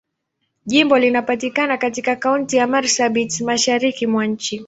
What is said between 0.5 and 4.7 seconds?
Jimbo linapatikana katika Kaunti ya Marsabit, Mashariki mwa nchi.